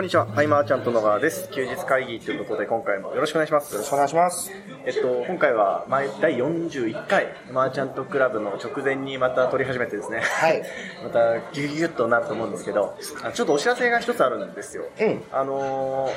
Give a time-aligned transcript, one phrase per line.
[0.00, 1.50] こんにちは、アイマーちゃんと野川です。
[1.50, 3.74] 休日会議ということで、今回もよろしくお願いします。
[3.74, 4.50] よろしくお願いします。
[4.86, 10.62] えっと、今回は前第41回、マーチャントクラブの直前にまた撮り始めてですね、はい。
[11.04, 14.84] またギュギュギュッとなると思うんですけど、あちょっとお知らせが一つあるんですよ。
[14.98, 16.12] うんあのー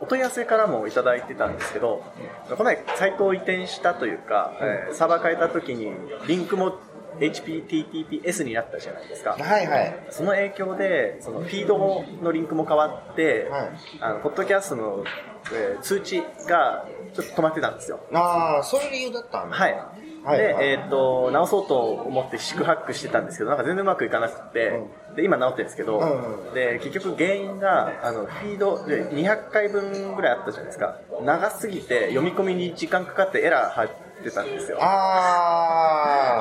[0.00, 2.02] お問い合わせからもいただいてたんですけど、
[2.50, 5.92] この前サイトを移転したというか、えーサーバー変えた時に
[6.26, 6.80] リンクも
[7.20, 9.36] HTTPS になったじゃないですか。
[9.38, 10.06] はいはい。
[10.10, 15.04] その影響で、そのフィードのリンクも変わって、はいあの、ポッドキャストの、
[15.52, 18.00] えー通知がちょっと止まってたんですよ。
[18.14, 19.56] ああ、そういう理由だったんだ。
[19.56, 19.72] はい。
[19.72, 19.80] で、
[20.24, 24.80] はいはいえっ、と、直そうと思って四苦八苦してたんですけど、なんか全然うまくいかなくて、
[25.16, 30.98] で、今直ってるんですけど、うんうんで、結局原因が、あの、フィードで200回分ぐらいあったじゃないですか。
[31.22, 33.88] 長すぎて読み込みに時間かかってエラー入
[34.24, 34.78] ってたんですよ。
[34.80, 34.86] あ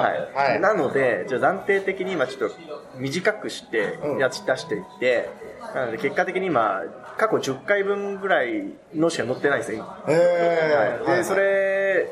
[0.02, 0.60] はいあ、はい。
[0.60, 2.56] なので、じゃあ暫定的に今ちょっと
[2.98, 5.30] 短くしてうんやつ出していって、
[5.76, 6.82] なので結果的に今、
[7.18, 8.64] 過去10回分ぐらい
[8.96, 10.04] のしか載ってないんですよ、今。
[10.08, 12.12] ええはい、で、それ、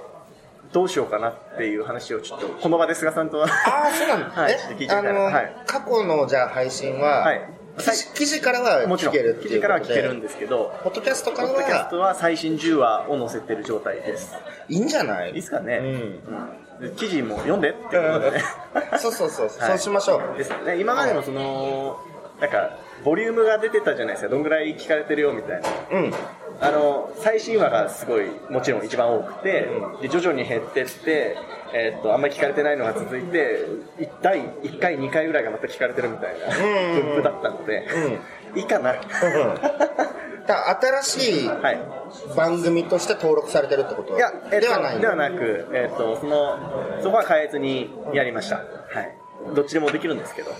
[0.71, 3.43] どうしようかなっていう話をちょっと、この場で菅さんと。
[3.43, 4.29] ああ、そうなんだ。
[4.41, 7.41] はいちょっと聞いてみたいなあの、はい過去のじゃあ配信は、はい
[7.77, 14.33] 記事記事からは聞ける記事からは聞けるんですけど、ポッドキャストからポッドキャストはは最新10話を載せてる状態です。
[14.69, 15.29] いいんじゃない？
[15.29, 16.19] いいですかね、うんうん
[16.81, 18.41] で記事も読んでってことでね。
[18.97, 20.37] そうそうそう、 はいそうしましょう。
[20.37, 20.77] ですね。
[20.79, 21.99] 今までのその、
[22.39, 22.71] なんか、
[23.03, 24.31] ボリュームが出てたじゃないですか。
[24.31, 25.69] どんぐらい聞かれてるよみたいな。
[25.91, 26.13] うん。
[26.61, 29.67] あの、最新話がすごい、もちろん一番多くて、
[30.01, 31.35] で、徐々に減ってって、
[31.73, 33.65] えーっと、あんまり聞かれてないのが続いて、
[33.99, 37.87] い第1回、2回ぐらいがまた聞かれてるみたいなうん分布だったので、
[38.55, 38.93] いいかな。
[40.47, 41.79] だ新しいはい。
[42.35, 44.15] 番組として登録されてるってこと？
[44.15, 46.59] いや、えではないではなく、えっと、その、
[47.01, 48.57] そこは変えずにやりました。
[48.57, 49.15] はい。
[49.55, 50.51] どっちでもできるんですけど。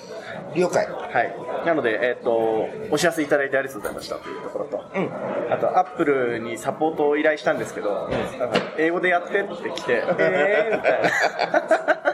[0.55, 0.88] 了解。
[0.88, 1.66] はい。
[1.66, 5.12] なので、えっ、と、お知らせいただいてありがとうございましたというところと、うん
[5.51, 11.12] あと、アップルにサポートを依頼したんですけど、なんか英語でやってって来て、 えーみたいな。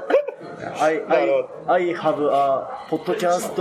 [0.79, 3.55] I, な I, る I have a podcast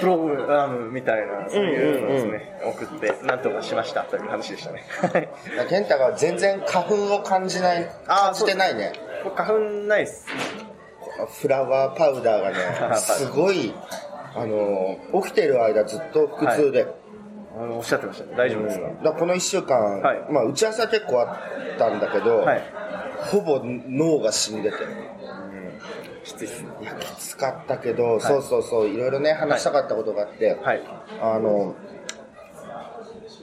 [0.00, 4.84] program みたいな、そういうのをですね、送って、なんとかしましたという話でしたね。
[5.00, 5.28] はい
[5.68, 8.92] 健太が全然花粉を感じない、感じてないね。
[9.34, 10.26] 花粉ないっす。
[11.40, 12.50] フラワーパウダーが
[12.90, 13.74] ね、 すごい、
[14.34, 16.86] あの、起きてる間ずっと腹痛で。
[17.54, 18.34] あのおっしゃってましたね。
[18.34, 21.24] 大丈夫ですか、だからこの1週間、はいまあ打ち合わせは結構あ
[21.74, 22.62] ったんだけど、はい。
[23.30, 24.76] ほぼ脳が死んでて。
[26.24, 26.68] きついっすね。
[26.80, 30.82] いや、きつかったけど、そうそうそう、いろいろね、話したかったことがあって、はい。
[31.20, 31.74] あの、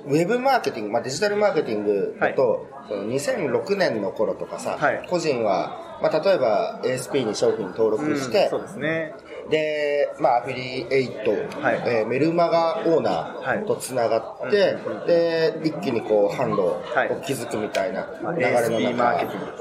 [0.05, 9.13] ウェブマーケティング、まあ、デジタルマーケティングだと、その2006年の頃とかさ、はい個人は、まあ、例えば ASP に商品登録して、うんそうですね。
[9.49, 11.81] で、まあ、アフィリエイト、はい。
[11.87, 13.11] えーメルマガオーナ
[13.41, 13.59] はい。
[13.59, 14.77] ーとつながって、
[15.07, 17.21] で、一気にこう、販路をはい。
[17.25, 19.51] 築くみたいなまあ流れの中、ィング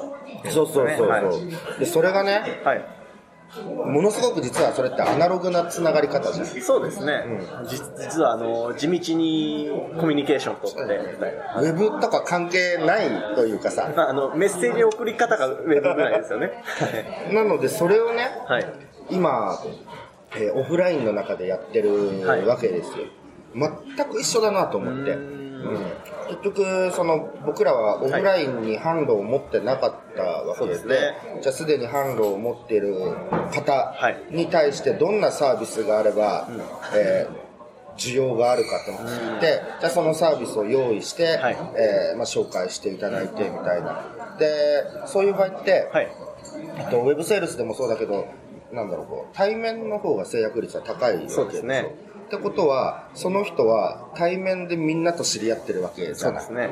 [0.44, 0.50] と。
[0.50, 1.78] そうそうそうそう、はい。
[1.80, 2.97] で、それがね、はい。
[3.64, 6.46] ものすごく実はそれってアナログなつながり方じゃん。
[6.46, 7.24] そうですね。
[7.66, 10.82] じ実は、あの、地道にコミュニケーション取って、
[11.12, 11.60] みたいな。
[11.60, 16.62] ウェブとか関係ないというかさ、まあ、あの、メッセージ送り方がウェブぐらいですよね。
[17.32, 18.66] なのでそれをね、はい。
[19.10, 19.58] 今、
[20.36, 23.06] えーオフラインの中でやってるはいわけですよ。
[23.54, 25.16] 全く一緒だなと思って。
[25.64, 25.74] うん。
[25.74, 25.78] ん
[26.28, 30.96] 結局、その、僕らはオフラインに販路を持ってなかったわけで、すね。
[31.40, 32.94] じゃあすでに販路を持っている
[33.52, 34.22] 方はい。
[34.30, 36.48] に対してどんなサービスがあれば、
[36.94, 37.48] えー
[37.98, 38.92] 需要があるかと。
[38.92, 41.56] 聞いて、じゃあそのサービスを用意して、はい。
[41.76, 44.36] えーまあ、紹介していただいてみたいな。
[44.38, 46.08] で、そういう場合って、はい。
[46.78, 48.26] あとウェブセールスでもそうだけど、
[48.72, 51.94] なんだろう、こう対面の方が制約率は高いわけそうですね
[52.26, 56.52] ってことは、その人は対面でみんなと知り合ってるわけじゃないそうです。
[56.52, 56.70] ね。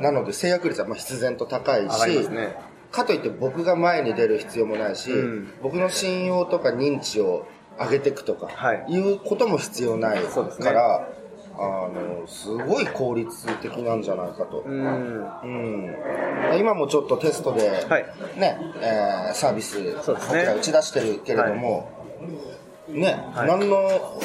[0.00, 2.56] なので制約率はまあ必然と高いし、すね。
[2.90, 7.46] かといって僕が前に出る必要もないし、うん僕の信用とか認知を
[7.78, 11.08] 上げていくとか、はいいうことも必要ないから、
[11.58, 14.60] あの、すごい効率的なんじゃないかと。
[14.60, 15.24] うん。
[15.42, 15.96] うん、
[16.58, 18.04] 今もちょっとテストで、はい。
[18.38, 19.94] ねえーサービスね。
[20.06, 21.90] 僕ら打ち出してるけれども、
[22.88, 23.48] ね、はい。
[23.48, 24.20] 何の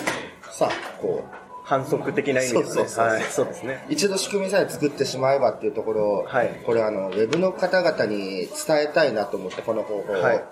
[0.49, 0.69] さ
[1.01, 2.87] こう反則的な意味ですね。
[2.87, 3.85] そうですね。
[3.89, 6.49] 一度仕組みさえ作ってしまえばっていうところを、はい。
[6.65, 10.35] これあのウェブの方々に伝えたいなと思ってこの方法を、はい。
[10.35, 10.43] うん。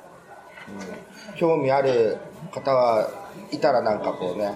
[1.37, 2.17] 興味ある
[2.53, 3.09] 方は
[3.51, 4.55] いたらなんかこうね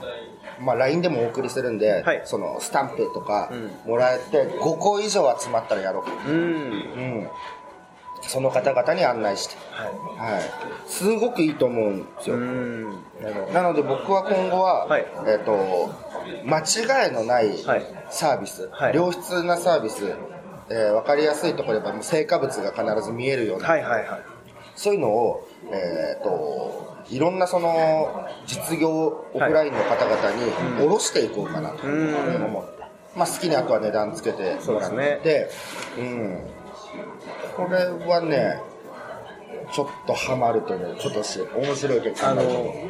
[0.59, 2.21] まあ、LINE でもお送りするんで、はい。
[2.25, 3.51] そのスタンプとか
[3.85, 6.38] うもらえて5個以上集まったらやろう、うん。
[6.38, 6.39] う
[7.23, 7.27] ん、
[8.21, 9.85] その方々に案内して、は
[10.17, 10.41] はい、
[10.88, 12.38] すごくいいと思うんですよ。
[12.38, 12.83] ん。
[13.53, 15.05] なので僕は今後は、はい。
[15.27, 15.94] えっ、と、
[16.45, 17.85] 間違いのないはい。
[18.09, 18.95] サービス、はい。
[18.95, 20.15] 良質なサービス、
[20.69, 24.21] えー、分かりやすいところで成果物が必ず見えるような、はいはいはい。
[24.75, 28.89] そういうのを、えっ、と、いろんなその実業
[29.33, 31.88] オフラインの方々に下ろしていこうかなと。
[31.88, 32.45] うん。
[32.45, 32.83] 思って、
[33.15, 34.91] まあ好きにあとは値段つけてもらっ
[35.21, 35.50] て、
[35.97, 36.39] うん、
[37.55, 38.59] これはね、
[39.71, 41.41] ちょっとハマると思う、今年。
[41.41, 42.27] 面白いけど。
[42.27, 42.44] あの、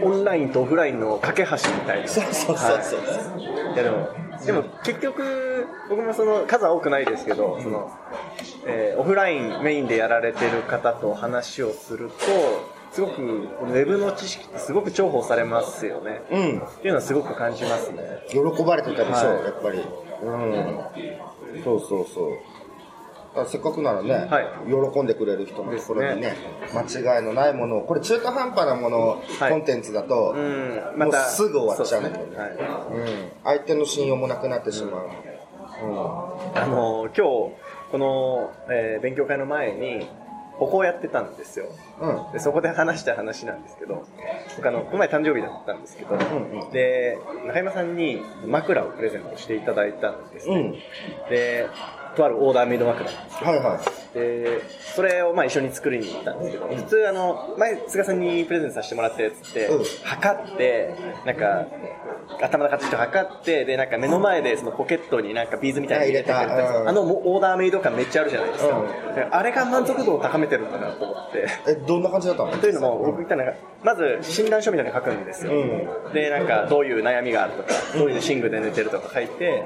[0.03, 1.57] オンラインとオフラインの架け橋み
[1.87, 2.07] たいな。
[2.07, 2.99] そうそうそうそう。
[2.99, 3.73] はい。
[3.73, 4.09] いやでも、
[4.45, 7.91] でも結局、僕もその数は多くないですけど、その、
[8.65, 12.13] えーオフラインメインでやられてる方と話をすると、
[12.93, 16.21] すごく、ウェブの知識ってすごく重宝されますよね。
[16.31, 16.59] うん。
[16.59, 18.19] っていうのはすごく感じますね。
[18.29, 19.79] 喜ばれてたでしょ、はいやっぱり。
[19.79, 21.63] うん。
[21.63, 23.45] そうそうそう。
[23.47, 24.47] せっかくならね、はい
[24.93, 26.35] 喜んでくれる人のところにね、
[26.71, 29.07] 間違いのないものを、これ中途半端なもの、
[29.39, 35.09] はいコンテンツだと、うん、もうすぐ終わっちゃうんだよねはいうん、相手の信用もなくなってしまう。
[36.53, 37.55] あの今日
[37.91, 40.07] この、えー勉強会の前に
[40.59, 41.67] 歩行やってたんですよ
[41.99, 42.25] うん。
[42.25, 42.31] うん。
[42.31, 44.05] でそこで話した話なんですけど
[44.55, 50.71] 僕あのこの前誕生日だったんですけど、んうんで中山さんに枕をプレゼントしていただいたんですね、うん。
[51.29, 51.67] で
[52.15, 53.43] とあるオーダーメイド枕なんです。
[53.43, 53.79] はいはい。
[54.13, 54.61] で
[54.95, 59.83] それをまあ一緒に作りに行ったんですけど普通あの前菅さんにプレゼントさせてもらったやつって、うん。
[60.03, 60.95] 測って
[61.25, 61.65] なんか
[62.41, 69.15] 頭の形と測ってでなんか目の前でそのポケットになんかビーズみたいなの入れてくれたあのオーダーメイド感めっちゃあるじゃないですか、うん。
[69.15, 71.47] であれが満足度を高めてるんだなと思って。
[71.67, 72.51] え、どんな感じだったの？
[72.51, 79.63] というのも僕言ったのがまず診断書みたいなの書くんですよ、うでなんかどういう悩みがあるとかどういう寝具で寝てるとか書いて、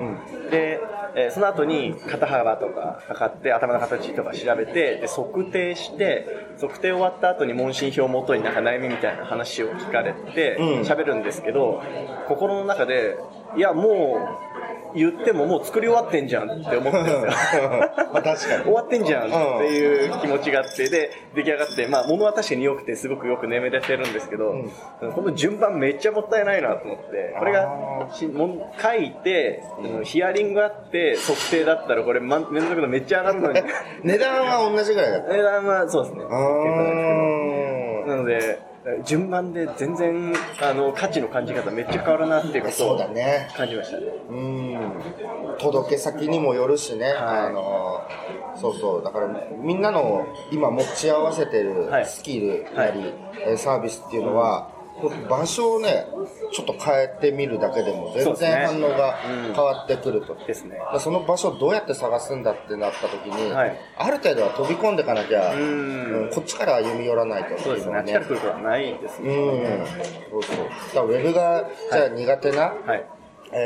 [0.49, 0.79] で、
[1.15, 6.27] えーその後に肩幅とか測って頭の形とか調べてで測定して
[6.59, 10.81] 測定終わった後に問診票をもとになんか悩みみたいな話を聞かれてうん。
[10.81, 11.81] 喋るんですけど、
[12.27, 13.17] 心の中で
[13.55, 14.46] いやもう
[14.95, 17.69] 言ってももう作り終わってんじゃんって思ってるんですよ。
[18.13, 18.63] まあ確かに。
[18.63, 19.29] 終わってんじゃんっ
[19.59, 24.55] ていう気持ちがあってで出来上がってまあ物は確かに良くてすごくよく眠れてるんですけど、
[25.15, 29.63] この順番めっちゃもったいないなと思ってこれがしもん書いて
[30.03, 33.61] ヒアリングあって測定だったらこれま面倒くさめっちゃ上がるのに
[34.03, 35.33] 値段は同じぐらいだった。
[35.33, 36.23] 値段はそうですね。
[38.07, 38.59] なので
[39.03, 43.49] 順番で全然あの価値の感じ方めっちゃ変わるなっていうことそうをだね。
[43.55, 44.07] 感じましたね。
[44.29, 44.91] うん。
[45.59, 47.15] 届け先にもよるしね、はい。
[47.15, 48.01] あの
[48.55, 49.03] そうそう。
[49.03, 49.27] だから
[49.61, 52.05] みんなの今持ち合わせてるはい。
[52.05, 53.13] スキルなり、
[53.45, 54.71] えーサービスっていうのは、
[55.29, 56.07] 場所をね
[56.51, 59.53] ちょっと変えてみるだけでも全然反応がうん。
[59.53, 60.79] 変わってくると、ですね。
[60.99, 63.77] その場所をどうやって探すんだってなった時に、はい。
[63.97, 65.61] ある程度は飛び込んでいかなきゃ、うん。
[65.61, 67.97] うんこっちから歩み寄らないとそうですね。
[67.97, 69.33] あっちから来ることはないですね。
[69.33, 69.85] うん。
[70.31, 70.57] そうそう。
[70.65, 72.75] だからウェブがじゃあ苦手な、はい。
[72.87, 73.16] えー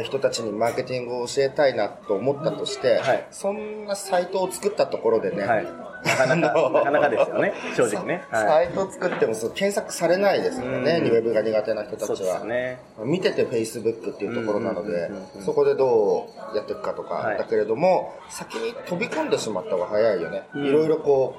[0.03, 3.27] 人たちにマーケティングを教えたいなと思ったとして、はい。
[3.31, 5.65] そんなサイトを作ったところでね、はい。
[5.65, 7.53] なかなかなかなかですよね。
[7.75, 8.23] 正直ね。
[8.31, 8.65] さはい。
[8.65, 11.07] サイトを作ってもそう検索されないですからね、うん。
[11.07, 12.39] ウェブが苦手な人たちは。
[12.39, 12.79] よね。
[13.03, 15.11] 見てて Facebook っていうところなので
[15.45, 17.37] そこでどうやっていくかとか、はい。
[17.37, 20.65] だけれども先に飛び込んでしまった方が早いよね、うん。
[20.65, 21.35] いろいろこ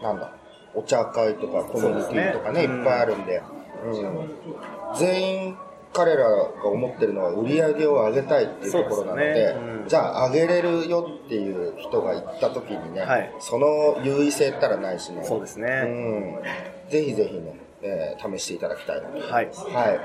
[0.00, 0.32] うなんだ
[0.74, 2.74] お茶会とかコミュニティとかねね。
[2.74, 3.42] いっぱいあるんで、
[3.84, 4.96] うん。
[4.98, 5.56] 全員
[5.98, 9.40] 彼らが思ってるのは売り上げを上げたいっていうところなのでね
[9.82, 9.88] うん。
[9.88, 13.34] じゃあ上げれるよっていう人が行った時にね、はい。
[13.40, 15.24] その優位性ったらないしね。
[15.24, 15.66] そうですね。
[15.84, 19.46] うん、ぜひぜひね、えー試していただきたいなとはい。
[19.46, 20.00] はい。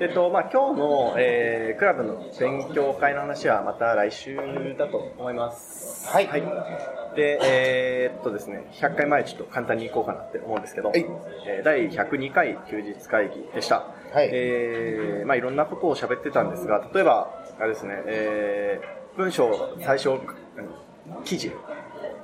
[0.00, 4.36] えっとまあ、今日の、えークラブの勉強会の話はまた来週
[4.78, 6.08] だと思います。
[6.08, 6.28] はい。
[7.16, 11.04] で、えーっとですね、100回前ちょっと簡単にいこうかなって思うんですけど、はい。
[11.48, 13.86] えー第102回休日会議でした。
[14.16, 14.30] はい。
[14.32, 17.28] えーまあ、いろんなことを喋ってたんですが、例えば、
[17.60, 20.20] あれですね、えー文章、最初、うん
[21.24, 21.52] 記事、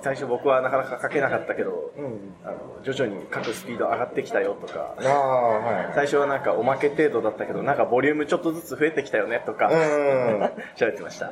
[0.03, 2.35] 最初僕はなかなか書けなかったけど、うん。
[2.45, 10.43] あの徐々に書くスピード上がってきたよとか、は最初はなんかおまけ程度だったけど、なんかボリュームちょっとずつ増えてきたよねとか、いうん。
[10.77, 11.31] 喋ってました。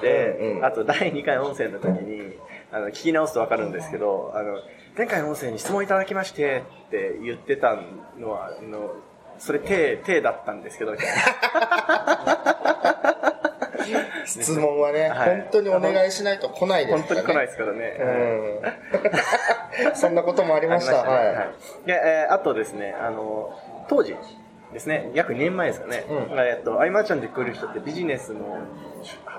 [0.00, 0.64] で、うんうん。
[0.64, 2.38] あと第2回音声の時に、
[2.72, 4.58] あの聞き直すとわかるんですけど、あの、
[4.96, 7.76] 前回の音声に質問いただきましてって言ってた
[8.18, 8.94] のは、あの、
[9.38, 12.56] それ手、手だったんですけど、みたいな。
[14.26, 15.28] 質問はね、はい。
[15.42, 17.16] 本当にお願いしないと来ないですからね。
[17.16, 17.96] 本当に来ないですからね。
[19.92, 19.96] うん。
[19.96, 21.00] そんなこともありました。
[21.00, 21.26] ありまね。
[21.26, 21.36] はい。
[21.36, 21.46] はい。
[21.86, 23.52] で、えーあとですね、あの、
[23.88, 24.16] 当時
[24.72, 26.38] ですね、約2年前ですかね、うん。
[26.38, 28.58] えっと、アイマーちゃんで来る人ってビジネスの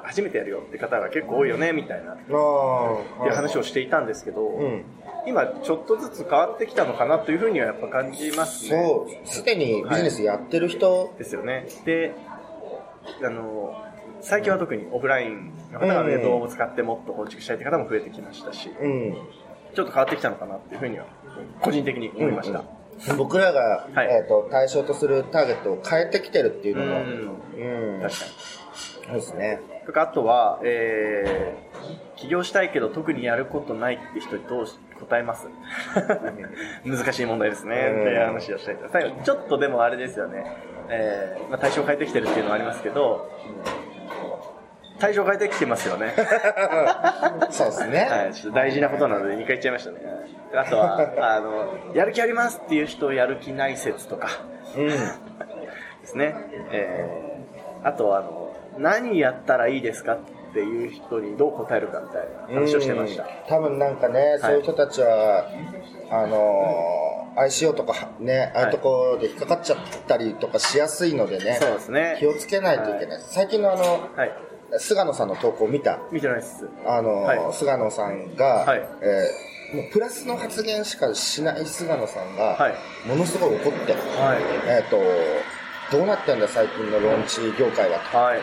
[0.03, 4.85] 初めてやるよって方が結構多いよね、みたいな、ああいう話をしていたんですけど、うん。
[5.27, 8.69] 今ちょっとずつ変わってきたのかなというふうにはやっぱ感じますね。
[8.69, 11.67] そう、すでにビジネスやってる人、はい、ですよね。
[11.85, 12.13] で、
[13.21, 13.75] あの、
[14.21, 19.17] 最近は特にオフラインの方がウェブを使ってもっと構築したいという方も増えてきましたし、うん、
[19.75, 21.05] ちょっと変わってきたのかなっていうふうには、
[21.61, 22.59] 個人的に思いました。
[22.59, 22.71] うんうん、
[23.17, 26.99] 僕らが、はい、えーと、対象とするターゲットを変えてきてるっていうのも、
[27.55, 28.57] うん、確かに。
[29.07, 29.61] そうですね。
[29.95, 34.65] あとは、えー、起業したいけど特にやることないって人にどう
[34.99, 35.47] 答えます？
[36.83, 37.75] 難しい問題ですね。
[37.75, 38.89] っていう話をしたいと。
[38.89, 40.57] 最後、ちょっとでもあれですよね。
[40.89, 43.29] えー、まあ、対象を変えてきてるっていうのはありますけど、
[44.99, 46.13] 対象変えてきてますよね。
[47.51, 48.07] そうですね。
[48.09, 49.99] はい、ちょっと大事なことなので2回言っちゃいましたね。
[50.53, 50.99] あとは、
[51.35, 54.27] あの、やる気ありますっていう人やる気ない説とか、
[54.75, 54.95] うん、で
[56.03, 56.35] すね。
[56.71, 60.17] えー、あとは、あの、何やったらいいですかっ
[60.53, 63.27] ていう人にどう答えるかみたいな話をしてました。
[63.47, 65.45] 多分なんかね、そういう人たちは、
[66.09, 73.17] あのー、ICO とかね、ああいうところで引っかかっちゃったりとかしやすいのでね、そうですね気をつけないといけない。
[73.17, 73.83] はい、最近のあの、
[74.15, 74.31] はい
[74.79, 75.99] 菅野さんの投稿見た？
[76.11, 76.67] 見てないです。
[76.85, 84.97] あの、はい、菅野さんが、はい、えー、もうプラスの発言しかしない菅野さんが、はい、ものすごい怒って、はい、えっ、ー、と、
[85.91, 88.17] どうなってんだ最近のローンチ業界はと。
[88.17, 88.41] はい、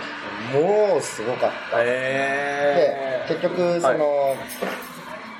[0.54, 1.84] もうすごかった。
[1.84, 4.36] で、結局、その、はい、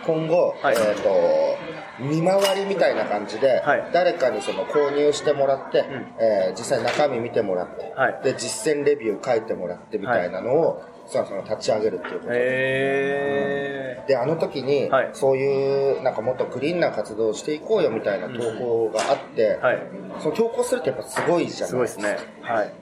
[0.05, 1.54] 今後、はい、えっ、ー、と、
[1.99, 5.87] 見回りみたいな感じで、はい、誰かにその購入してもらって、うん、
[6.21, 12.33] えー、実際中身見てもらって、はい、で、実践レビュー書いてもらってみたいなのを、その立ち上げるっていうこと。
[12.33, 19.79] で、うん、であの時に、はい、そういうなんかもっとクリーンな活動をしていこうよみたいな投稿があって、うんはい、
[20.21, 21.67] その投稿するってやっぱすごいじゃないですか。
[21.67, 22.17] すごいですね。
[22.43, 22.73] はい。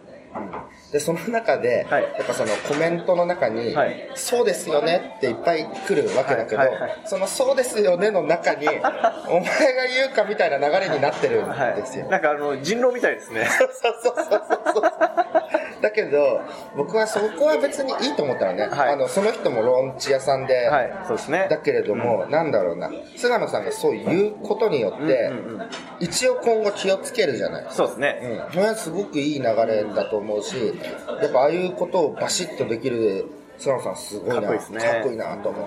[0.92, 12.06] で、その中で、はい、やっぱそのコメントの中に、はい、そうですよねっていっぱい来るわけだけど、はいはいはい、そのそうですよねの中に、 お前が言うかみたいな流れになってるんですよ。
[12.08, 13.46] なんかあの、人狼みたいですね。
[13.48, 14.42] そうそうそうそう
[14.74, 15.41] そう。
[15.80, 16.40] だけど、
[16.76, 21.47] 僕はそこは別にいいと思ったらね、はい、あの、その人もローンチ屋さんで、はい、そうですね。
[21.50, 25.68] だけれども、うん、なんだろうな、菅野さんがそう言うことによって、うんうんうん、
[26.00, 28.47] 一応今後気をつけるじゃないそうですね。
[28.49, 28.52] うん。
[28.52, 30.75] それはすごくいい流れだと思うし、
[31.21, 33.26] やっぱああいうことをバシッとできる
[33.59, 35.04] 菅野さんすごいな、かっこいいね。
[35.11, 35.62] いいなと思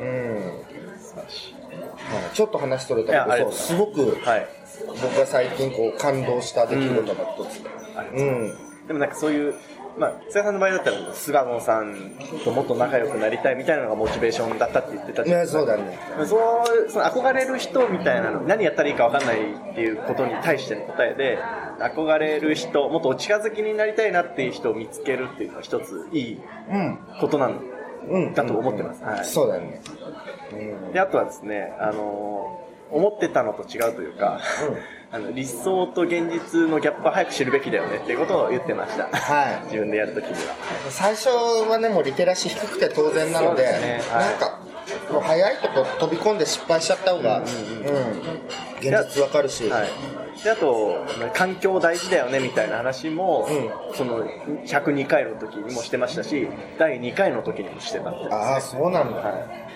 [0.00, 0.02] う。
[0.02, 0.52] うん。
[2.32, 4.46] ちょっと話それたけど、すごく、はい、
[4.86, 7.62] 僕が最近こう感動した出来事の一つ。
[8.14, 8.67] うん。
[8.88, 9.54] でもなんかそういう、
[9.98, 15.58] まあ、菅さんの場合だったら、菅野さんともっと仲良くなりたいみたいなのがモチベーションだったって言ってたじゃないですか。
[15.58, 15.98] そうだね。
[16.16, 21.38] そうその憧れる人みたいなの、何やったらいいか分かんないっていうことに対しての答えで、
[21.78, 26.40] 憧れる人、もっとお近づきになりたいなっていう人を見つけるっていうのは一ついい
[27.20, 27.60] ことなん
[28.34, 29.04] だと思ってます。
[29.04, 29.82] はい、そうだね。
[30.52, 30.56] う
[30.90, 34.40] ん、で、あとはですね、あの、思ってたのと違うというか、
[34.70, 39.04] うんあの理想と現実のギャップは早く知るべきだよねっていうことを言ってました。
[39.04, 39.64] はい。
[39.64, 40.54] 自分でやるときには。
[40.90, 44.60] 最初はね、もうリテラシー低くて当然なので、でねはい、なんか、
[45.10, 47.48] もう早いとこ飛び込んで失敗しちゃった方が、うん、うん、
[48.80, 49.68] 現実わかるし。
[49.68, 49.88] はい
[50.42, 56.46] であと環境大事だよねみたいな話も、うん、その102回の時にもしてましたし
[56.78, 59.67] 第2回の時にもしてたんです、ね、ああそうなんだ、はい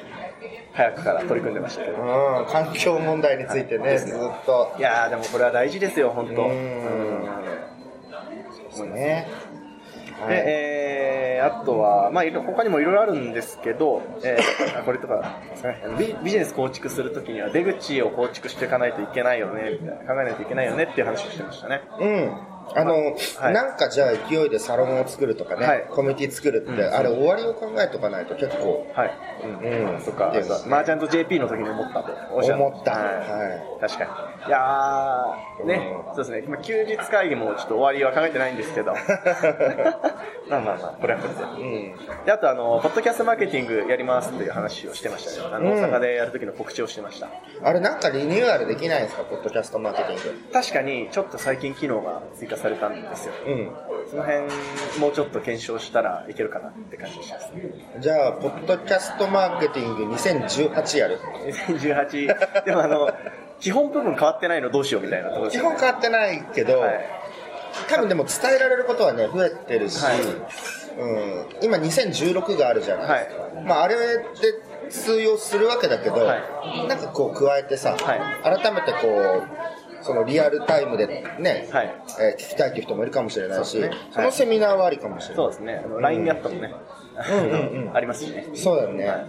[0.72, 1.84] 早くから取り組んでました。
[1.84, 4.74] けど、うん、環境問題についてね、ずっと。
[4.78, 6.44] いやでもこれは大事ですよ本当。
[6.44, 7.28] うん。
[8.72, 9.28] そうですね。
[10.28, 15.82] で、えー、あとは、まあ、他にもいろいろあるんですけど、えー、これとかですね。
[15.98, 21.82] ビ、ビジネス構築するときには出口を構築していかないといけないよね、みたいな、考えないといけないよねっていう話をしてましたね。
[21.98, 22.51] うん。
[22.74, 29.18] あの、はい、なんかじゃあ勢いでサロンを作るとかね、はい、コミュニティ作るって、うん、あれ終わりを考えとかないと結構、はい。
[29.44, 29.94] うん。
[29.96, 30.32] うん、とか、
[30.66, 32.92] マーチャント JP の時に思ったと思った。
[32.92, 33.80] はい。
[33.80, 34.31] 確かに。
[34.46, 36.42] いやー、ね、うん、そうですね。
[36.46, 38.92] 今休日会議もちょっと終わりは考えてないんですけど。
[40.50, 41.42] まあまあまあ、これはこれで。
[41.42, 42.24] うん。
[42.26, 45.54] で、あとあの、ポッドキャストマーケティングやりますっていう話をしてましたね。
[45.54, 47.28] あの、大阪でやる時の告知をしてました。
[47.62, 50.52] あれなんかリニューアルできないんですか、ポッドキャストマーケティング。
[50.52, 53.32] 確かに、ちょっと最近機能が追加されたんですよ。
[53.46, 53.70] うん、
[54.10, 54.42] その辺
[54.98, 61.18] もうちょっと検証したらいけるかなって感じしますねじゃあポッドキャストマーケティング2018やる
[61.68, 63.10] 2018でもあの
[63.62, 67.00] 基本部分変わってないのどうしようみたいなところ基本変わってないけど、はい、
[67.88, 74.24] 多分でも伝えられることはね増えてるし、はい、うん、今2016があるじゃないですか、はい、まあ、あれで
[74.90, 76.36] 通用するわけだけど、は
[76.84, 77.96] い、なんかこう加えてさ、
[78.42, 79.42] 改めてこ
[80.00, 85.36] うそのリアルタイムでね、はい、えー、聞きたいという人もいるかもしれないし、そ、ね,、のセミナーはありかもしれない。
[85.36, 85.84] そうですね。
[86.00, 86.74] LINE アットもね、
[87.30, 88.48] うんうんうん、 ありますしね。
[88.54, 89.26] そうだよね、はい。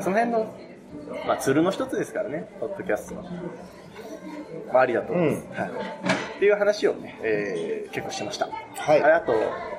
[0.00, 0.54] その辺の
[1.26, 3.22] まあ、ツールの一つですからね、ポッドキャストの。
[4.72, 5.46] まあ、ありだと思います。
[5.50, 5.70] うん、はい。
[6.36, 8.48] っていう話をね、えー、結構しました。
[8.76, 9.02] はい。
[9.02, 9.32] あと、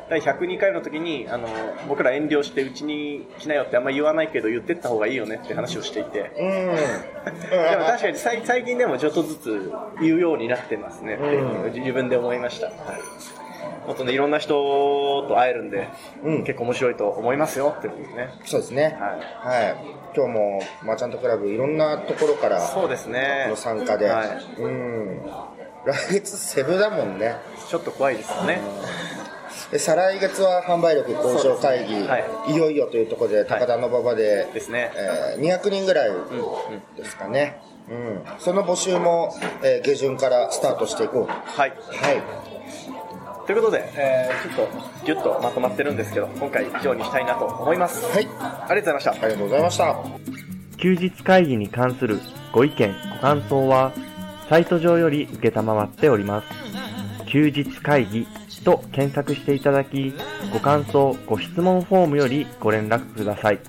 [0.10, 1.48] 第102回の時に、あの、
[1.88, 6.32] 僕ら遠慮してうちに来なよってあんま言わないけど言ってった方がいいよねって話をしていて。
[6.38, 6.50] うん。
[7.50, 12.68] でも確かに最近でもちょっとずつ言うようになってますねって自分で思いました。
[12.68, 12.76] はい。
[13.88, 14.54] もっとね、いろんな人
[15.28, 15.90] と会えるんで、
[16.24, 18.30] うん、結構面白いと思いますよってことですね。
[18.46, 18.84] そうですね。
[18.84, 19.64] はい。
[19.64, 19.76] はい。
[20.16, 23.48] 今日もマーチャントクラブいろんなところからそうですね。
[23.50, 25.22] の参加で、はい、うん。
[25.86, 27.36] 来月セブだもんね。
[27.70, 28.62] ちょっと怖いですよね。
[29.72, 36.12] で再来月は販売力交渉会議、はい、いよいよというところで高田馬場で,、ですねえー、200人ぐらい
[36.98, 42.51] ですかね、うん、うん、その募集も、えー、下旬からスタートしていこうはい、はい
[43.46, 48.06] ということで、えー、ちょっとギュッとまとまってるんですけど、今回以上にしたいなと思います。
[48.06, 48.14] はい。
[48.16, 49.12] ありがとうございました。
[49.12, 49.96] ありがとうございました。
[50.78, 52.20] 休日会議に関する
[52.52, 53.92] ご意見、ご感想は、
[54.50, 56.48] サイト上より受けたまわっております。
[57.28, 58.28] 休日会議
[58.66, 60.14] と検索していただき、
[60.52, 63.60] ご感想、ご質問フォームよりご連絡ください。